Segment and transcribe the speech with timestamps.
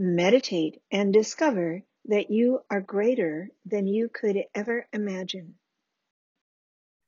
[0.00, 5.56] Meditate and discover that you are greater than you could ever imagine.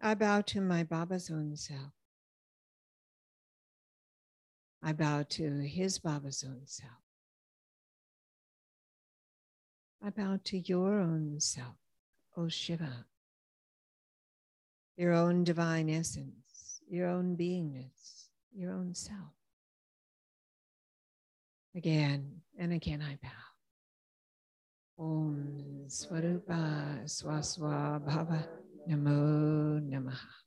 [0.00, 1.99] I bow to my Baba's own self.
[4.82, 6.90] I bow to his Baba's own self.
[10.02, 11.76] I bow to your own self,
[12.36, 13.04] O Shiva,
[14.96, 19.34] your own divine essence, your own beingness, your own self.
[21.76, 25.04] Again and again I bow.
[25.04, 28.46] Om Swarupa Swaswa Bhava
[28.88, 30.40] Namo Namaha.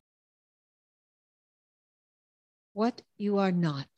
[2.72, 3.88] What you are not.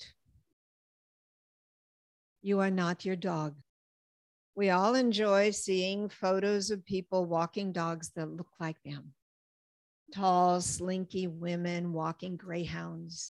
[2.46, 3.56] You are not your dog.
[4.54, 9.14] We all enjoy seeing photos of people walking dogs that look like them
[10.14, 13.32] tall, slinky women walking greyhounds,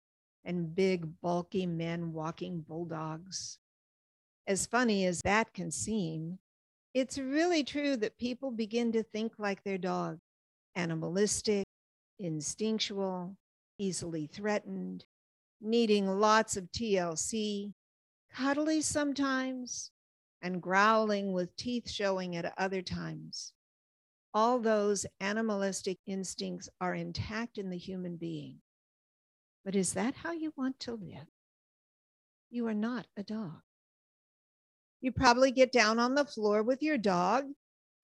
[0.45, 3.59] and big, bulky men walking bulldogs.
[4.47, 6.39] As funny as that can seem,
[6.93, 10.19] it's really true that people begin to think like their dog
[10.77, 11.65] animalistic,
[12.19, 13.39] instinctual,
[13.79, 15.07] easily threatened,
[15.63, 17.73] needing lots of TLC,
[18.39, 19.91] cuddly sometimes,
[20.43, 23.53] and growling with teeth showing at other times.
[24.33, 28.59] All those animalistic instincts are intact in the human being.
[29.65, 31.27] But is that how you want to live?
[32.51, 33.61] You are not a dog.
[35.01, 37.47] You probably get down on the floor with your dog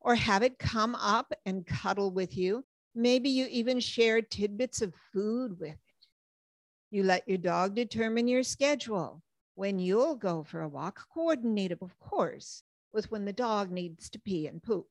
[0.00, 2.64] or have it come up and cuddle with you.
[2.94, 6.06] Maybe you even share tidbits of food with it.
[6.90, 9.22] You let your dog determine your schedule
[9.54, 14.18] when you'll go for a walk, coordinated, of course, with when the dog needs to
[14.18, 14.86] pee and poop.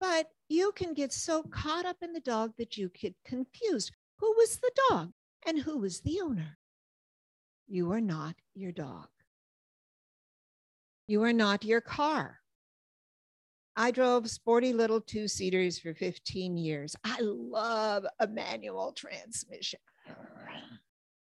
[0.00, 3.92] But you can get so caught up in the dog that you get confused.
[4.18, 5.12] Who was the dog
[5.46, 6.58] and who was the owner?
[7.68, 9.08] You are not your dog.
[11.06, 12.38] You are not your car.
[13.76, 16.94] I drove sporty little two seaters for 15 years.
[17.04, 19.80] I love a manual transmission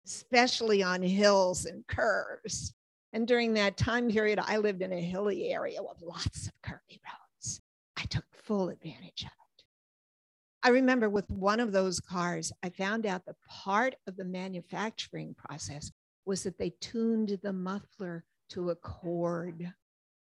[0.05, 2.75] especially on hills and curves.
[3.13, 7.01] And during that time period, I lived in a hilly area with lots of curvy
[7.05, 7.61] roads.
[7.97, 9.65] I took full advantage of it.
[10.63, 15.35] I remember with one of those cars, I found out the part of the manufacturing
[15.35, 15.93] process
[16.27, 19.73] was that they tuned the muffler to a chord.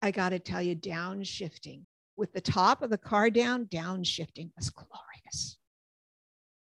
[0.01, 1.83] I got to tell you, downshifting
[2.17, 5.57] with the top of the car down, downshifting was glorious.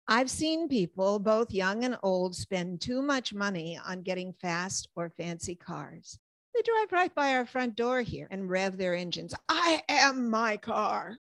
[0.07, 5.09] I've seen people, both young and old, spend too much money on getting fast or
[5.09, 6.19] fancy cars.
[6.53, 9.33] They drive right by our front door here and rev their engines.
[9.47, 11.17] I am my car.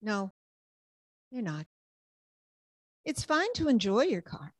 [0.00, 0.32] No,
[1.30, 1.66] you're not.
[3.04, 4.54] It's fine to enjoy your car,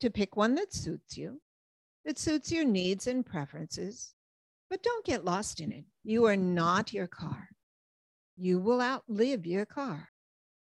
[0.00, 1.40] to pick one that suits you,
[2.04, 4.12] that suits your needs and preferences,
[4.68, 5.84] but don't get lost in it.
[6.02, 7.48] You are not your car.
[8.36, 10.08] You will outlive your car,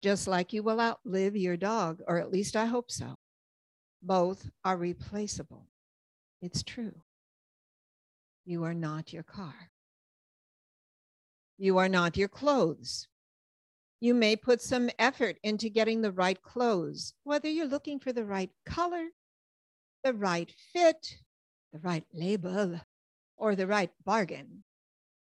[0.06, 3.16] just like you will outlive your dog, or at least I hope so.
[4.04, 5.66] Both are replaceable.
[6.44, 6.94] It's true.
[8.46, 9.56] You are not your car.
[11.58, 13.08] You are not your clothes.
[14.00, 18.26] You may put some effort into getting the right clothes, whether you're looking for the
[18.26, 19.08] right color,
[20.04, 21.16] the right fit,
[21.74, 22.80] the right label,
[23.38, 24.64] or the right bargain,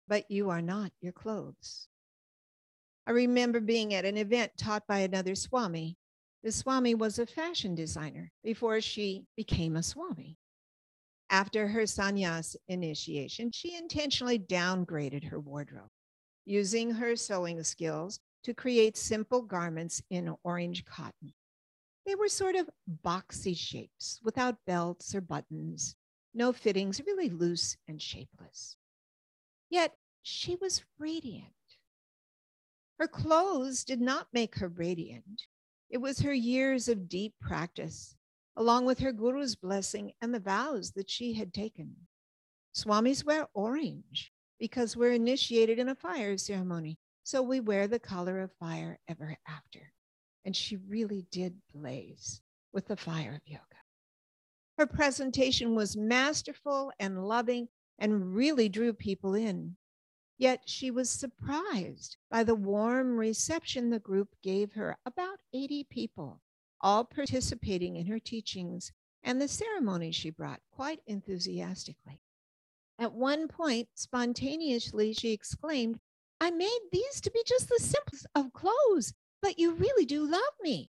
[0.06, 1.88] but you are not your clothes.
[3.08, 5.96] I remember being at an event taught by another Swami.
[6.42, 10.36] The Swami was a fashion designer before she became a Swami.
[11.30, 15.88] After her sannyas initiation, she intentionally downgraded her wardrobe,
[16.44, 21.32] using her sewing skills to create simple garments in orange cotton.
[22.04, 22.68] They were sort of
[23.02, 25.96] boxy shapes without belts or buttons,
[26.34, 28.76] no fittings, really loose and shapeless.
[29.70, 31.54] Yet she was radiant.
[32.98, 35.46] Her clothes did not make her radiant.
[35.88, 38.16] It was her years of deep practice,
[38.56, 41.94] along with her guru's blessing and the vows that she had taken.
[42.74, 46.98] Swamis wear orange because we're initiated in a fire ceremony.
[47.22, 49.92] So we wear the color of fire ever after.
[50.44, 52.40] And she really did blaze
[52.72, 53.62] with the fire of yoga.
[54.78, 57.68] Her presentation was masterful and loving
[57.98, 59.76] and really drew people in.
[60.38, 66.40] Yet she was surprised by the warm reception the group gave her about 80 people,
[66.80, 68.92] all participating in her teachings
[69.24, 72.20] and the ceremony she brought quite enthusiastically.
[73.00, 75.98] At one point, spontaneously, she exclaimed,
[76.40, 80.54] I made these to be just the simplest of clothes, but you really do love
[80.62, 80.90] me.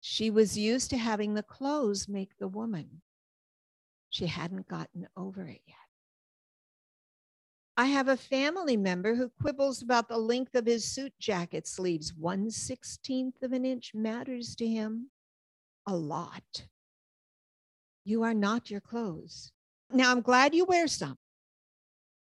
[0.00, 3.00] She was used to having the clothes make the woman.
[4.10, 5.81] She hadn't gotten over it yet.
[7.76, 12.12] I have a family member who quibbles about the length of his suit jacket sleeves.
[12.14, 15.10] One sixteenth of an inch matters to him
[15.86, 16.66] a lot.
[18.04, 19.52] You are not your clothes.
[19.90, 21.16] Now, I'm glad you wear some.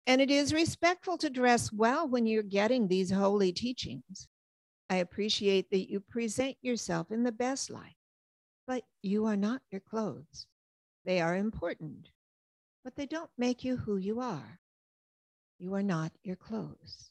[0.06, 4.28] And it is respectful to dress well when you're getting these holy teachings.
[4.90, 7.96] I appreciate that you present yourself in the best light,
[8.66, 10.46] but you are not your clothes.
[11.04, 12.10] They are important,
[12.84, 14.60] but they don't make you who you are.
[15.58, 17.10] You are not your clothes.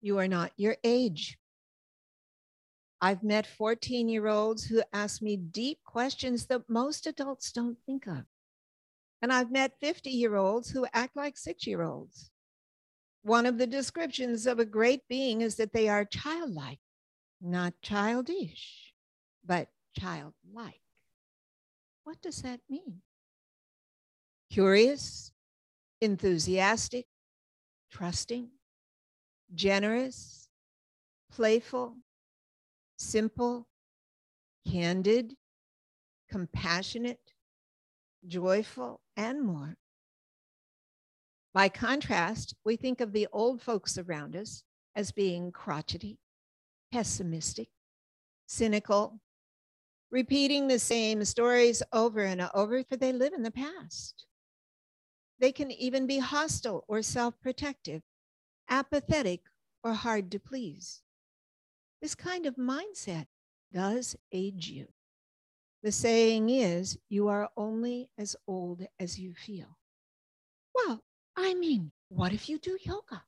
[0.00, 1.38] You are not your age.
[3.00, 8.06] I've met 14 year olds who ask me deep questions that most adults don't think
[8.06, 8.24] of.
[9.20, 12.30] And I've met 50 year olds who act like six year olds.
[13.22, 16.80] One of the descriptions of a great being is that they are childlike,
[17.40, 18.92] not childish,
[19.44, 19.68] but
[19.98, 20.80] childlike.
[22.04, 23.02] What does that mean?
[24.50, 25.31] Curious,
[26.02, 27.06] enthusiastic,
[27.92, 28.48] trusting,
[29.54, 30.48] generous,
[31.30, 31.94] playful,
[32.98, 33.68] simple,
[34.68, 35.36] candid,
[36.28, 37.20] compassionate,
[38.26, 39.76] joyful, and more.
[41.54, 44.64] By contrast, we think of the old folks around us
[44.96, 46.18] as being crotchety,
[46.90, 47.68] pessimistic,
[48.46, 49.20] cynical,
[50.10, 54.26] repeating the same stories over and over, for they live in the past.
[55.42, 58.02] They can even be hostile or self protective,
[58.68, 59.40] apathetic,
[59.82, 61.02] or hard to please.
[62.00, 63.26] This kind of mindset
[63.72, 64.86] does age you.
[65.82, 69.76] The saying is, you are only as old as you feel.
[70.76, 71.02] Well,
[71.34, 73.24] I mean, what if you do yoga?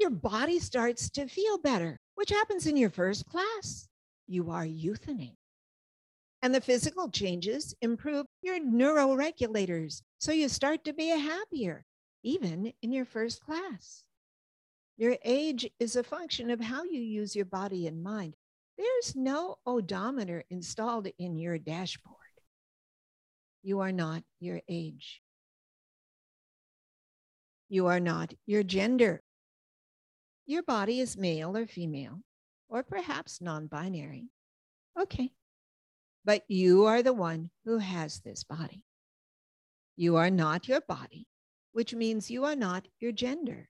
[0.00, 3.86] Your body starts to feel better, which happens in your first class.
[4.26, 5.36] You are youthening.
[6.40, 10.02] And the physical changes improve your neuroregulators.
[10.18, 11.84] So you start to be a happier,
[12.22, 14.04] even in your first class.
[14.96, 18.34] Your age is a function of how you use your body and mind.
[18.78, 22.16] There's no odometer installed in your dashboard.
[23.64, 25.20] You are not your age.
[27.68, 29.22] You are not your gender.
[30.46, 32.20] Your body is male or female,
[32.68, 34.28] or perhaps non binary.
[34.98, 35.32] Okay.
[36.26, 38.82] But you are the one who has this body.
[39.96, 41.28] You are not your body,
[41.70, 43.68] which means you are not your gender.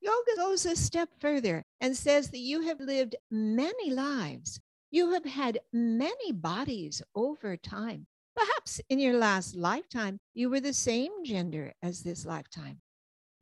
[0.00, 4.60] Yoga goes a step further and says that you have lived many lives.
[4.90, 8.08] You have had many bodies over time.
[8.34, 12.80] Perhaps in your last lifetime, you were the same gender as this lifetime.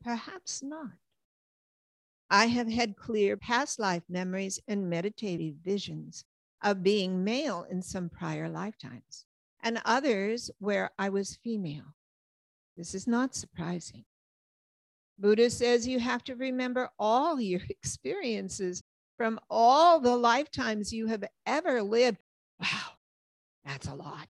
[0.05, 0.99] Perhaps not.
[2.29, 6.25] I have had clear past life memories and meditative visions
[6.63, 9.27] of being male in some prior lifetimes,
[9.63, 11.95] and others where I was female.
[12.77, 14.05] This is not surprising.
[15.19, 18.83] Buddha says you have to remember all your experiences
[19.17, 22.19] from all the lifetimes you have ever lived.
[22.61, 22.93] Wow,
[23.65, 24.29] that's a lot.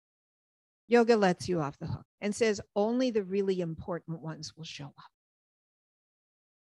[0.88, 4.86] Yoga lets you off the hook and says only the really important ones will show
[4.86, 5.12] up.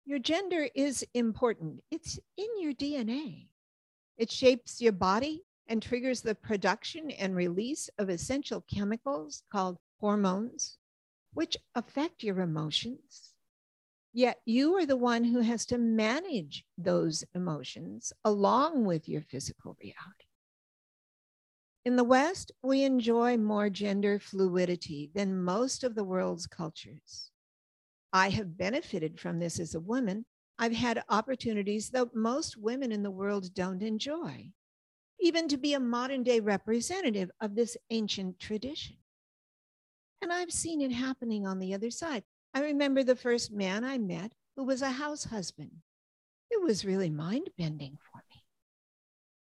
[0.06, 3.48] Your gender is important, it's in your DNA.
[4.16, 10.78] It shapes your body and triggers the production and release of essential chemicals called hormones,
[11.34, 13.34] which affect your emotions.
[14.12, 19.76] Yet you are the one who has to manage those emotions along with your physical
[19.82, 20.26] reality.
[21.84, 27.30] In the West, we enjoy more gender fluidity than most of the world's cultures.
[28.12, 30.24] I have benefited from this as a woman.
[30.58, 34.50] I've had opportunities that most women in the world don't enjoy,
[35.20, 38.96] even to be a modern day representative of this ancient tradition.
[40.22, 42.24] And I've seen it happening on the other side.
[42.54, 45.70] I remember the first man I met who was a house husband.
[46.50, 48.44] It was really mind bending for me.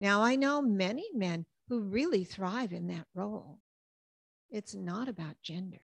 [0.02, 3.60] Now I know many men who really thrive in that role.
[4.50, 5.82] It's not about gender.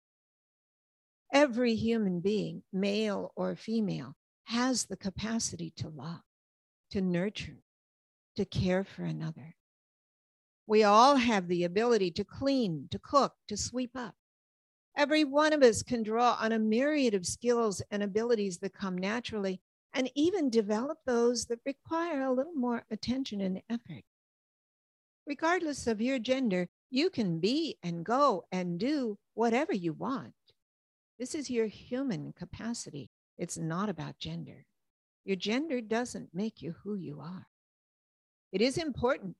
[1.34, 6.22] Every human being, male or female, has the capacity to love,
[6.92, 7.64] to nurture,
[8.36, 9.56] to care for another.
[10.72, 14.16] We all have the ability to clean, to cook, to sweep up.
[14.96, 18.98] Every one of us can draw on a myriad of skills and abilities that come
[18.98, 19.60] naturally,
[19.94, 24.06] and even develop those that require a little more attention and effort.
[25.28, 30.32] Regardless of your gender, you can be and go and do whatever you want.
[31.20, 33.10] This is your human capacity.
[33.38, 34.66] It's not about gender.
[35.26, 37.48] Your gender doesn't make you who you are.
[38.54, 39.36] It is important,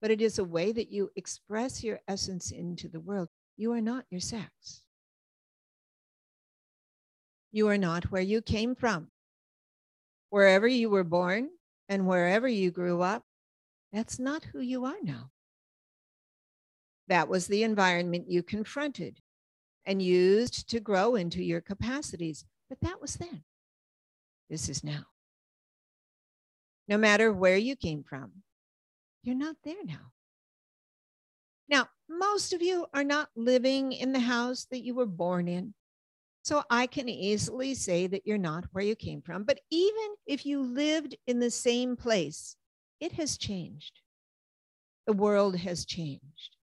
[0.00, 3.28] but it is a way that you express your essence into the world.
[3.56, 4.82] You are not your sex.
[7.52, 9.08] You are not where you came from.
[10.30, 11.50] Wherever you were born
[11.88, 13.24] and wherever you grew up,
[13.92, 15.30] that's not who you are now.
[17.08, 19.18] That was the environment you confronted
[19.84, 22.44] and used to grow into your capacities.
[22.68, 23.42] But that was then.
[24.48, 25.06] This is now.
[26.86, 28.30] No matter where you came from,
[29.22, 30.12] you're not there now.
[31.68, 35.74] Now, most of you are not living in the house that you were born in.
[36.42, 39.44] So I can easily say that you're not where you came from.
[39.44, 42.56] But even if you lived in the same place,
[42.98, 44.00] it has changed.
[45.06, 46.56] The world has changed.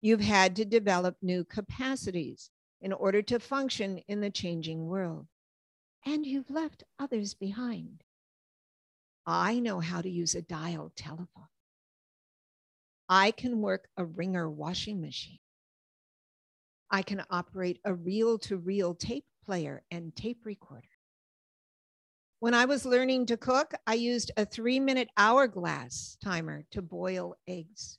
[0.00, 2.50] You've had to develop new capacities
[2.80, 5.26] in order to function in the changing world.
[6.06, 8.02] And you've left others behind.
[9.26, 11.49] I know how to use a dial telephone.
[13.10, 15.40] I can work a wringer washing machine.
[16.92, 20.86] I can operate a reel to reel tape player and tape recorder.
[22.38, 27.34] When I was learning to cook, I used a three minute hourglass timer to boil
[27.48, 27.98] eggs.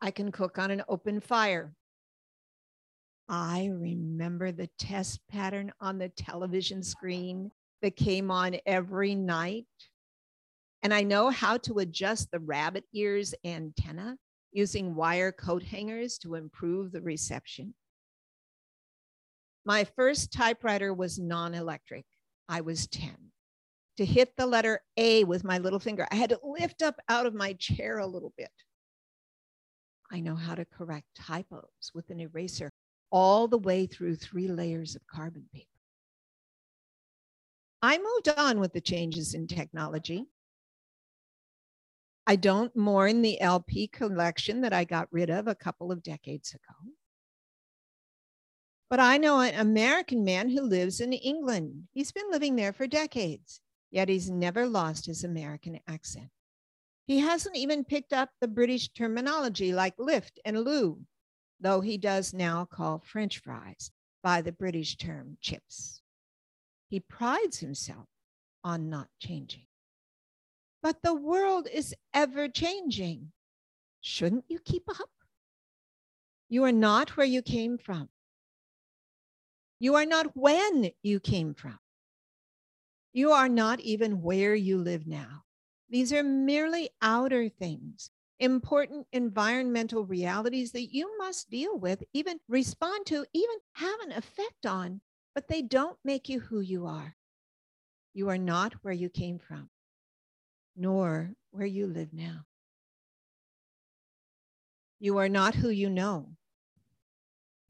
[0.00, 1.72] I can cook on an open fire.
[3.28, 9.66] I remember the test pattern on the television screen that came on every night.
[10.82, 14.16] And I know how to adjust the rabbit ears antenna
[14.52, 17.74] using wire coat hangers to improve the reception.
[19.64, 22.04] My first typewriter was non electric.
[22.48, 23.14] I was 10.
[23.98, 27.26] To hit the letter A with my little finger, I had to lift up out
[27.26, 28.50] of my chair a little bit.
[30.10, 32.70] I know how to correct typos with an eraser
[33.10, 35.68] all the way through three layers of carbon paper.
[37.82, 40.26] I moved on with the changes in technology.
[42.26, 46.54] I don't mourn the LP collection that I got rid of a couple of decades
[46.54, 46.92] ago.
[48.88, 51.88] But I know an American man who lives in England.
[51.92, 53.60] He's been living there for decades,
[53.90, 56.28] yet he's never lost his American accent.
[57.06, 61.00] He hasn't even picked up the British terminology like lift and loo,
[61.58, 63.90] though he does now call French fries
[64.22, 66.02] by the British term chips.
[66.88, 68.06] He prides himself
[68.62, 69.66] on not changing.
[70.82, 73.32] But the world is ever changing.
[74.00, 75.10] Shouldn't you keep up?
[76.48, 78.08] You are not where you came from.
[79.78, 81.78] You are not when you came from.
[83.12, 85.44] You are not even where you live now.
[85.88, 88.10] These are merely outer things,
[88.40, 94.66] important environmental realities that you must deal with, even respond to, even have an effect
[94.66, 95.00] on,
[95.34, 97.14] but they don't make you who you are.
[98.14, 99.68] You are not where you came from,
[100.76, 102.44] nor where you live now.
[105.00, 106.28] You are not who you know.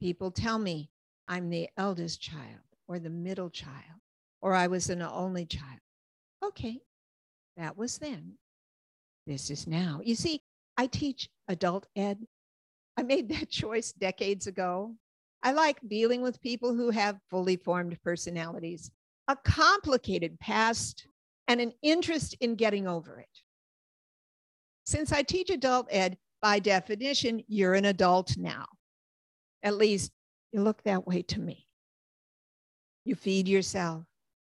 [0.01, 0.91] People tell me
[1.29, 4.01] I'm the eldest child or the middle child,
[4.41, 5.81] or I was an only child.
[6.45, 6.81] Okay,
[7.57, 8.35] that was then.
[9.27, 10.01] This is now.
[10.05, 10.43] You see,
[10.77, 12.27] I teach adult ed.
[12.97, 14.95] I made that choice decades ago.
[15.43, 18.91] I like dealing with people who have fully formed personalities,
[19.29, 21.07] a complicated past,
[21.49, 23.43] and an interest in getting over it.
[24.85, 28.67] Since I teach adult ed, by definition, you're an adult now.
[29.63, 30.13] At least
[30.51, 31.69] you look that way to me.
[33.05, 34.05] You feed yourself.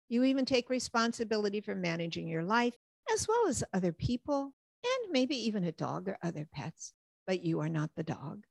[0.10, 2.76] You even take responsibility for managing your life
[3.12, 6.94] as well as other people and maybe even a dog or other pets.
[7.26, 8.44] But you are not the dog.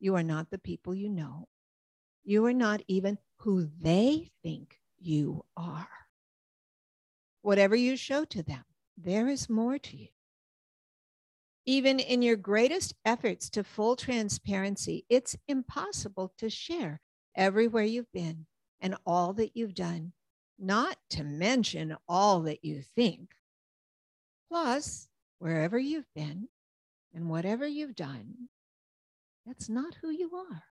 [0.00, 1.48] You are not the people you know.
[2.24, 5.88] You are not even who they think you are.
[7.42, 8.64] Whatever you show to them,
[8.96, 10.08] there is more to you.
[11.66, 17.00] Even in your greatest efforts to full transparency, it's impossible to share
[17.36, 18.46] everywhere you've been
[18.80, 20.12] and all that you've done,
[20.58, 23.30] not to mention all that you think.
[24.50, 26.48] Plus, wherever you've been
[27.14, 28.48] and whatever you've done,
[29.46, 30.64] that's not who you are.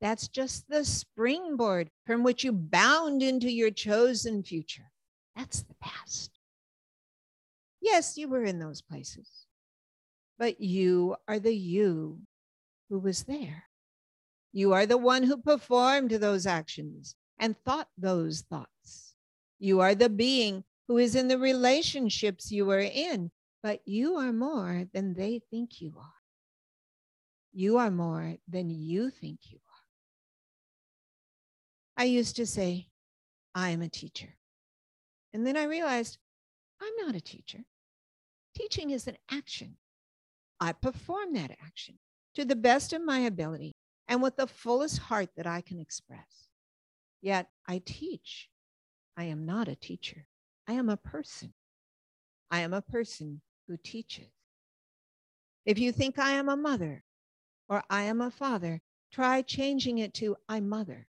[0.00, 4.91] That's just the springboard from which you bound into your chosen future.
[5.36, 6.30] That's the past.
[7.80, 9.46] Yes, you were in those places
[10.42, 12.18] but you are the you
[12.88, 13.62] who was there.
[14.52, 19.14] You are the one who performed those actions and thought those thoughts.
[19.60, 23.30] You are the being who is in the relationships you are in,
[23.62, 26.20] but you are more than they think you are.
[27.52, 29.84] You are more than you think you are.
[32.02, 32.88] I used to say,
[33.54, 34.34] I am a teacher.
[35.32, 36.18] And then I realized
[36.80, 37.64] I'm not a teacher.
[38.54, 39.76] Teaching is an action.
[40.60, 41.98] I perform that action
[42.34, 43.72] to the best of my ability
[44.08, 46.48] and with the fullest heart that I can express.
[47.20, 48.48] Yet I teach.
[49.16, 50.26] I am not a teacher.
[50.68, 51.52] I am a person.
[52.50, 54.28] I am a person who teaches.
[55.64, 57.04] If you think I am a mother
[57.68, 61.06] or I am a father, try changing it to I mother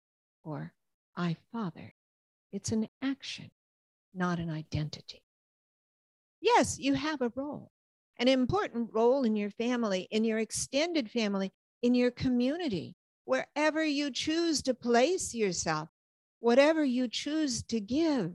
[0.43, 0.73] or
[1.15, 1.93] I father.
[2.51, 3.51] It's an action,
[4.17, 5.21] not an identity.
[6.41, 7.71] Yes, you have a role
[8.19, 11.51] an important role in your family, in your extended family,
[11.83, 15.89] in your community, wherever you choose to place yourself,
[16.39, 18.33] whatever you choose to give,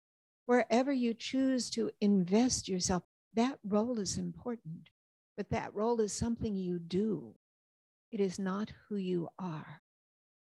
[0.48, 3.04] wherever you choose to invest yourself.
[3.36, 4.90] That role is important,
[5.38, 7.36] but that role is something you do.
[8.12, 9.82] It is not who you are.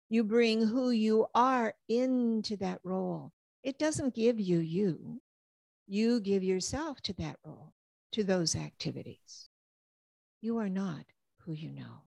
[0.09, 3.33] You bring who you are into that role.
[3.63, 5.21] It doesn't give you you.
[5.87, 7.75] You give yourself to that role
[8.13, 9.49] to those activities.
[10.41, 11.05] You are not
[11.45, 12.03] who you know.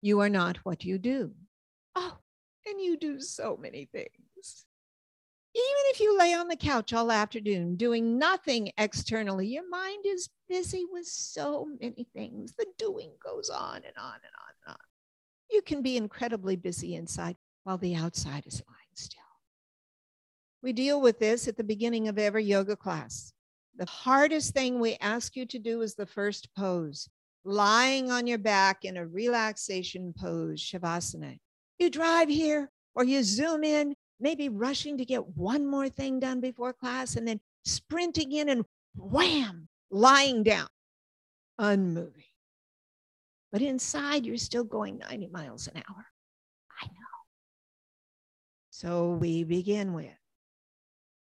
[0.00, 1.32] You are not what you do.
[1.94, 2.18] Oh,
[2.66, 4.66] and you do so many things.
[5.54, 10.30] Even if you lay on the couch all afternoon doing nothing externally, your mind is
[10.48, 12.54] busy with so many things.
[12.56, 14.76] The doing goes on and on and on and on.
[15.50, 18.81] You can be incredibly busy inside while the outside is lying.
[20.62, 23.32] We deal with this at the beginning of every yoga class.
[23.76, 27.08] The hardest thing we ask you to do is the first pose,
[27.44, 31.38] lying on your back in a relaxation pose, Shavasana.
[31.78, 36.40] You drive here or you zoom in, maybe rushing to get one more thing done
[36.40, 40.68] before class and then sprinting in and wham, lying down,
[41.58, 42.22] unmoving.
[43.50, 46.06] But inside, you're still going 90 miles an hour.
[46.80, 47.18] I know.
[48.70, 50.21] So we begin with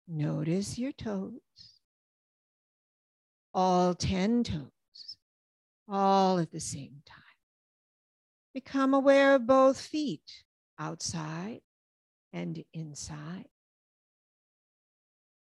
[0.09, 1.40] notice your toes
[3.57, 5.16] all 10 toes,
[5.88, 7.23] all at the same time.
[8.53, 10.45] Become aware of both feet,
[10.79, 11.61] outside
[12.35, 13.47] and inside.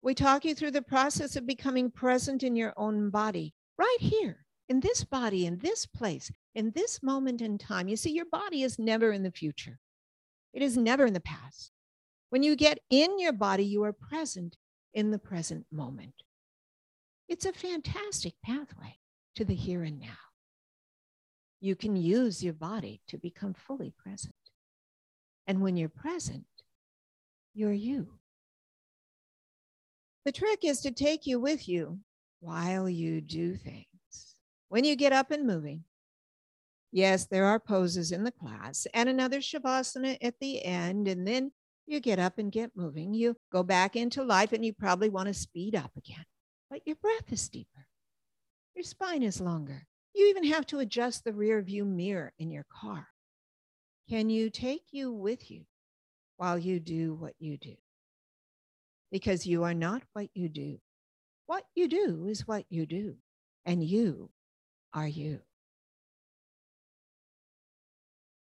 [0.01, 4.47] We talk you through the process of becoming present in your own body, right here,
[4.69, 7.89] in this body, in this place, in this moment in time.
[7.89, 9.81] You see, your body is never in the future,
[10.53, 11.73] it is never in the past.
[12.35, 14.57] When you get in your body, you are present
[14.93, 16.15] in the present moment.
[17.29, 18.99] It's a fantastic pathway
[19.37, 20.19] to the here and now.
[21.61, 24.35] You can use your body to become fully present.
[25.47, 26.47] And when you're present,
[27.55, 28.15] you're you.
[30.25, 32.01] The trick is to take you with you
[32.41, 34.35] while you do things.
[34.71, 35.85] When you get up and moving,
[36.91, 41.53] yes, there are poses in the class and another Shavasana at the end, and then
[41.87, 43.15] You get up and get moving.
[43.15, 46.25] You go back into life and you probably want to speed up again,
[46.71, 47.87] but your breath is deeper.
[48.75, 49.87] Your spine is longer.
[50.15, 53.09] You even have to adjust the rear view mirror in your car.
[54.09, 55.65] Can you take you with you
[56.37, 57.75] while you do what you do?
[59.11, 60.79] Because you are not what you do.
[61.47, 63.17] What you do is what you do,
[63.67, 64.31] and you
[64.93, 65.41] are you.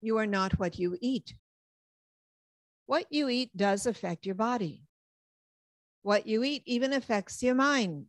[0.02, 1.36] You are not what you eat.
[2.94, 4.84] What you eat does affect your body.
[6.04, 8.06] What you eat even affects your mind.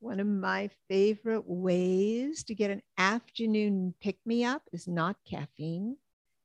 [0.00, 5.96] One of my favorite ways to get an afternoon pick me up is not caffeine,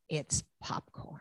[0.07, 1.19] it's popcorn.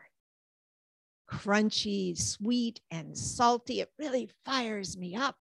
[1.28, 3.80] Crunchy, sweet, and salty.
[3.80, 5.34] It really fires me up.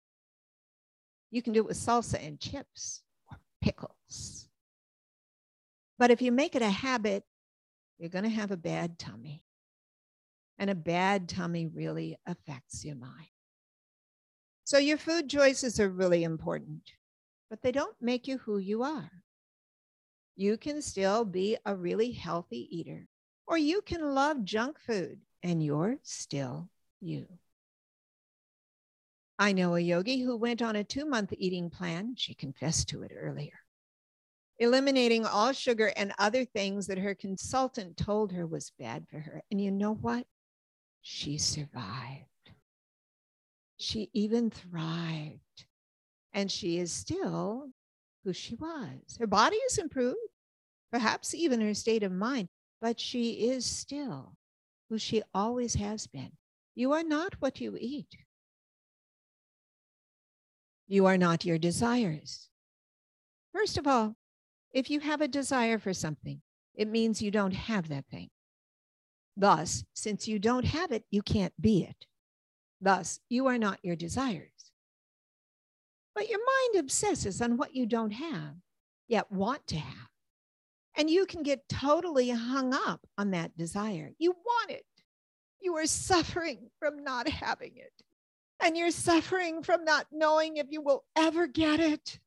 [1.29, 4.47] You can do it with salsa and chips or pickles.
[5.97, 7.25] But if you make it a habit,
[7.97, 9.43] you're going to have a bad tummy.
[10.59, 13.27] And a bad tummy really affects your mind.
[14.65, 16.83] So your food choices are really important,
[17.49, 19.09] but they don't make you who you are.
[20.35, 23.07] You can still be a really healthy eater,
[23.47, 26.69] or you can love junk food and you're still
[27.01, 27.25] you.
[29.39, 32.13] I know a yogi who went on a two month eating plan.
[32.15, 33.59] She confessed to it earlier
[34.59, 39.41] eliminating all sugar and other things that her consultant told her was bad for her.
[39.49, 40.25] And you know what?
[41.01, 42.25] She survived.
[43.77, 45.39] She even thrived.
[46.33, 47.69] And she is still
[48.23, 49.17] who she was.
[49.19, 50.17] Her body is improved,
[50.91, 52.49] perhaps even her state of mind,
[52.81, 54.35] but she is still
[54.89, 56.31] who she always has been.
[56.75, 58.15] You are not what you eat.
[60.87, 62.49] You are not your desires.
[63.53, 64.15] First of all,
[64.71, 66.41] if you have a desire for something,
[66.75, 68.29] it means you don't have that thing.
[69.39, 72.05] Thus, since you don't have it, you can't be it.
[72.81, 74.51] Thus, you are not your desires.
[76.13, 78.55] But your mind obsesses on what you don't have,
[79.07, 80.09] yet want to have.
[80.97, 84.11] And you can get totally hung up on that desire.
[84.19, 84.85] You want it.
[85.61, 87.93] You are suffering from not having it.
[88.59, 92.19] And you're suffering from not knowing if you will ever get it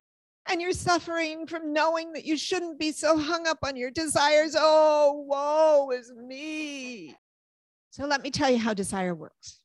[0.49, 4.57] and you're suffering from knowing that you shouldn't be so hung up on your desires.
[4.59, 7.15] Oh, woe is me.
[7.91, 9.61] So let me tell you how desire works.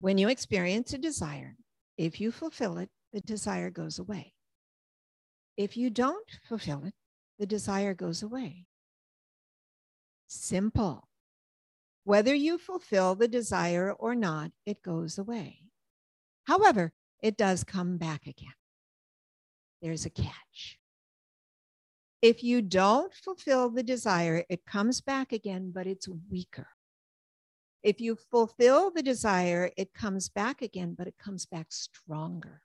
[0.00, 1.56] When you experience a desire,
[1.96, 4.34] if you fulfill it, the desire goes away.
[5.56, 6.94] If you don't fulfill it,
[7.38, 8.66] the desire goes away.
[10.28, 11.08] Simple.
[12.04, 15.60] Whether you fulfill the desire or not, it goes away.
[16.44, 18.52] However, it does come back again
[19.84, 20.78] there's a catch.
[22.22, 26.68] If you don't fulfill the desire, it comes back again, but it's weaker.
[27.82, 32.62] If you fulfill the desire, it comes back again, but it comes back stronger.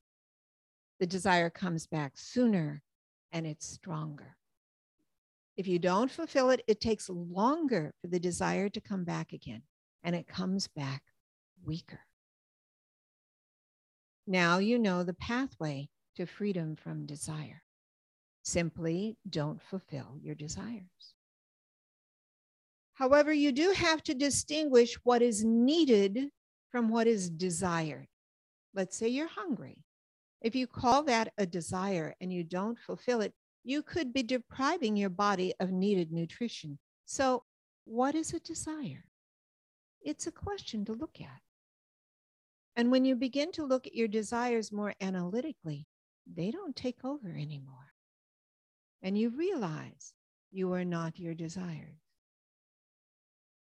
[1.01, 2.83] The desire comes back sooner
[3.33, 4.37] and it's stronger.
[5.57, 9.63] If you don't fulfill it, it takes longer for the desire to come back again
[10.03, 11.03] and it comes back
[11.65, 11.99] weaker.
[14.25, 17.63] Now you know the pathway to freedom from desire.
[18.43, 21.13] Simply don't fulfill your desires.
[22.93, 26.27] However, you do have to distinguish what is needed
[26.71, 28.07] from what is desired.
[28.73, 29.77] Let's say you're hungry.
[30.41, 34.97] If you call that a desire and you don't fulfill it, you could be depriving
[34.97, 36.77] your body of needed nutrition.
[37.05, 37.43] So,
[37.85, 39.05] what is a desire?
[40.01, 41.41] It's a question to look at.
[42.75, 45.85] And when you begin to look at your desires more analytically,
[46.33, 47.93] they don't take over anymore.
[49.01, 50.13] And you realize
[50.51, 52.01] you are not your desires.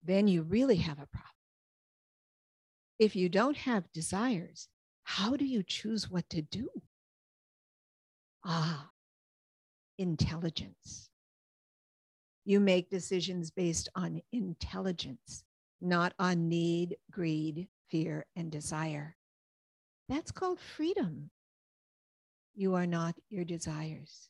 [0.03, 1.31] Then you really have a problem.
[2.99, 4.67] If you don't have desires,
[5.03, 6.69] how do you choose what to do?
[8.45, 8.89] Ah,
[9.97, 11.09] intelligence.
[12.45, 15.43] You make decisions based on intelligence,
[15.81, 19.17] not on need, greed, fear, and desire.
[20.07, 21.29] That's called freedom.
[22.59, 24.29] You are not your desires.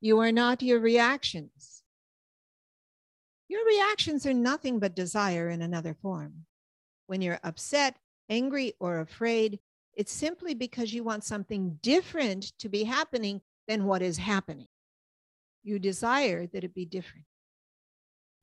[0.00, 1.82] You are not your reactions.
[3.48, 6.46] Your reactions are nothing but desire in another form.
[7.08, 7.96] When you're upset,
[8.30, 9.58] angry, or afraid,
[9.94, 14.68] it's simply because you want something different to be happening than what is happening.
[15.64, 17.26] You desire that it be different.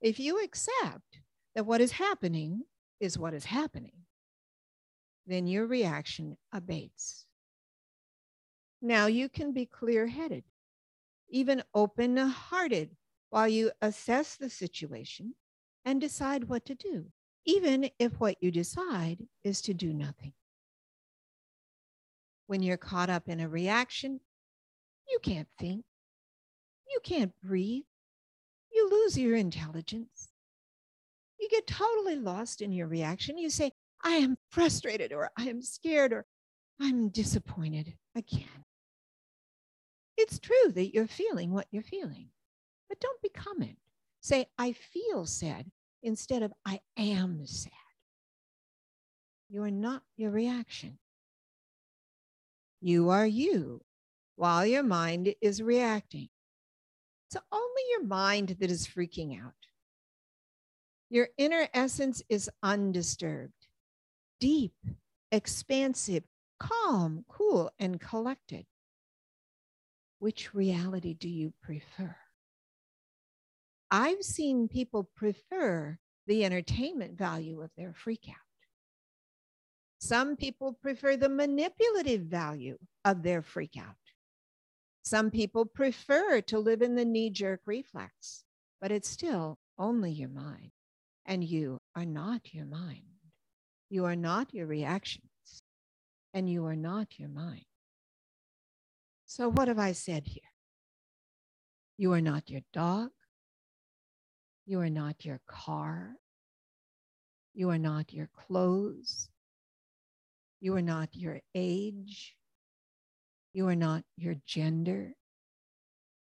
[0.02, 1.22] If you accept
[1.56, 2.64] that what is happening
[3.00, 3.94] is what is happening,
[5.26, 7.28] then your reaction abates.
[8.82, 10.44] Now you can be clear headed,
[11.30, 12.96] even open hearted
[13.30, 15.36] while you assess the situation
[15.86, 17.06] and decide what to do,
[17.46, 20.34] even if what you decide is to do nothing.
[22.48, 24.20] When you're caught up in a reaction,
[25.08, 25.86] you can't think,
[26.90, 27.84] you can't breathe,
[28.74, 30.30] you lose your intelligence.
[31.40, 33.38] You get totally lost in your reaction.
[33.38, 33.72] You say,
[34.04, 36.26] I am frustrated, or I am scared, or
[36.80, 38.66] I'm disappointed again.
[40.18, 42.30] It's true that you're feeling what you're feeling,
[42.90, 43.78] but don't become it.
[44.22, 45.72] Say, I feel sad
[46.04, 47.72] instead of I am sad.
[49.50, 51.00] You are not your reaction.
[52.82, 53.82] You are you
[54.36, 56.30] while your mind is reacting.
[57.28, 59.54] It's only your mind that is freaking out.
[61.10, 63.68] Your inner essence is undisturbed,
[64.40, 64.74] deep,
[65.32, 66.24] expansive,
[66.60, 68.66] calm, cool, and collected.
[70.22, 72.16] Which reality do you prefer?
[73.90, 78.36] I've seen people prefer the entertainment value of their freakout.
[79.98, 83.96] Some people prefer the manipulative value of their freakout.
[85.02, 88.44] Some people prefer to live in the knee jerk reflex,
[88.80, 90.70] but it's still only your mind.
[91.26, 93.02] And you are not your mind.
[93.90, 95.26] You are not your reactions.
[96.32, 97.66] And you are not your mind.
[99.34, 100.52] So, what have I said here?
[101.98, 103.12] You are not your dog.
[104.66, 106.16] You are not your car.
[107.54, 109.30] You are not your clothes.
[110.60, 112.36] You are not your age.
[113.54, 115.14] You are not your gender.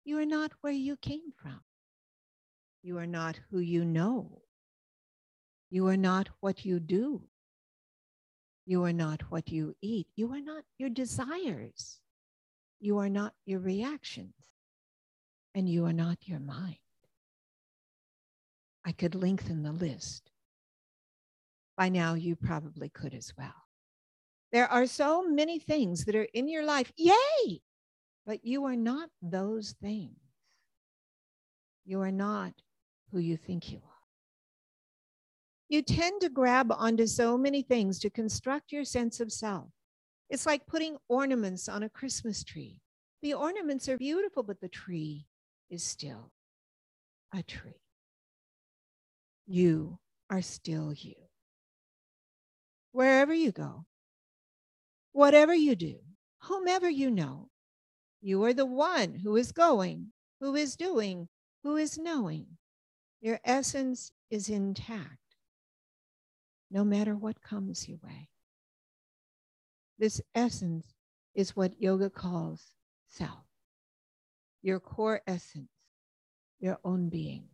[0.05, 1.63] You are not where you came from.
[2.83, 4.43] You are not who you know.
[5.71, 7.23] You are not what you do.
[8.67, 10.09] You are not what you eat.
[10.17, 12.00] You are not your desires.
[12.81, 14.35] You are not your reactions.
[15.55, 16.77] And you are not your mind.
[18.85, 20.31] I could lengthen the list.
[21.77, 23.55] By now, you probably could as well.
[24.53, 26.93] There are so many things that are in your life.
[26.97, 27.61] Yay!
[28.27, 30.17] But you are not those things.
[31.85, 32.53] You are not
[33.11, 33.91] who you think you are.
[35.69, 39.71] You tend to grab onto so many things to construct your sense of self.
[40.31, 42.81] It's like putting ornaments on a Christmas tree.
[43.21, 45.27] The ornaments are beautiful, but the tree
[45.69, 46.31] is still
[47.35, 47.83] a tree.
[49.47, 49.99] You
[50.31, 51.17] are still you.
[52.93, 53.85] Wherever you go,
[55.13, 55.97] Whatever you do,
[56.39, 57.49] whomever you know,
[58.21, 61.29] you are the one who is going, who is doing,
[61.65, 62.47] who is knowing.
[63.21, 65.19] Your essence is intact,
[66.71, 68.29] no matter what comes your way.
[70.01, 70.95] This essence
[71.35, 72.73] is what yoga calls
[73.07, 73.45] self,
[74.63, 75.69] your core essence,
[76.59, 77.45] your own being.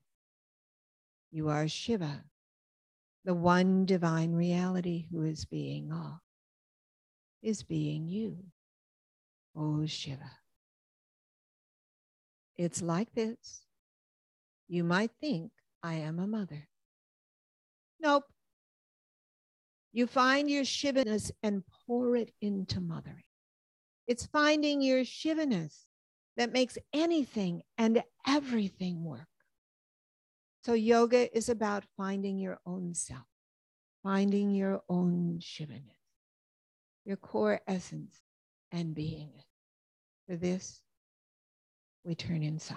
[1.32, 2.22] You are Shiva,
[3.24, 6.22] the one divine reality who is being all
[7.42, 8.38] is being you.
[9.56, 10.30] Oh, Shiva.
[12.56, 13.62] It's like this.
[14.68, 15.50] You might think
[15.82, 16.68] I am a mother.
[17.98, 18.26] Nope.
[19.96, 23.24] You find your Shivaness and pour it into mothering.
[24.06, 25.86] It's finding your Shivaness
[26.36, 29.26] that makes anything and everything work.
[30.66, 33.26] So, yoga is about finding your own self,
[34.02, 35.96] finding your own Shivaness
[37.06, 38.20] your core essence
[38.72, 39.30] and being.
[40.28, 40.82] For this,
[42.04, 42.76] we turn inside.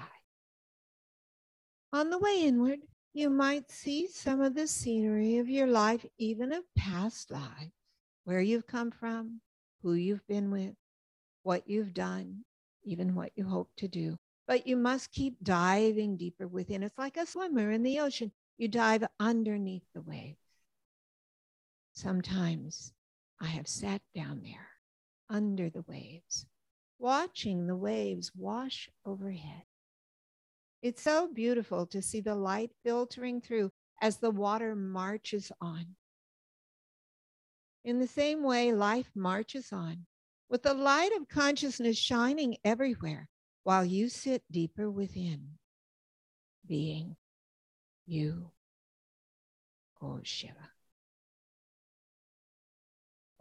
[1.91, 2.79] On the way inward,
[3.13, 7.73] you might see some of the scenery of your life, even of past lives,
[8.23, 9.41] where you've come from,
[9.81, 10.75] who you've been with,
[11.43, 12.43] what you've done,
[12.83, 14.17] even what you hope to do.
[14.47, 16.83] But you must keep diving deeper within.
[16.83, 18.31] It's like a swimmer in the ocean.
[18.57, 20.37] You dive underneath the waves.
[21.93, 22.93] Sometimes
[23.39, 24.69] I have sat down there
[25.29, 26.45] under the waves,
[26.97, 29.63] watching the waves wash overhead.
[30.81, 35.95] It's so beautiful to see the light filtering through as the water marches on.
[37.83, 40.05] In the same way, life marches on
[40.49, 43.27] with the light of consciousness shining everywhere
[43.63, 45.49] while you sit deeper within,
[46.65, 47.15] being
[48.05, 48.51] you,
[50.01, 50.71] oh Shiva.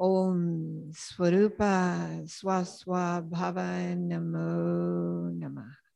[0.00, 5.87] Om Swarupa Swaswa Bhava Namo Namah.